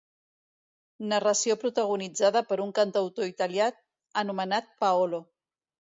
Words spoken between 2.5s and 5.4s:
per un cantautor italià anomenat Paolo.